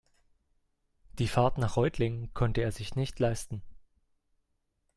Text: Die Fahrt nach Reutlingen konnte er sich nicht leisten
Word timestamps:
Die 1.19 1.27
Fahrt 1.27 1.59
nach 1.59 1.75
Reutlingen 1.77 2.33
konnte 2.33 2.61
er 2.61 2.71
sich 2.71 2.95
nicht 2.95 3.19
leisten 3.19 3.61